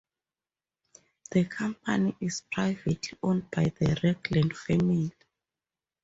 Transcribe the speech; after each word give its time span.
The 1.29 1.43
company 1.45 2.17
is 2.21 2.41
privately 2.51 2.99
owned 3.21 3.51
by 3.51 3.65
the 3.65 3.95
Ragland 4.03 4.57
family. 4.57 5.13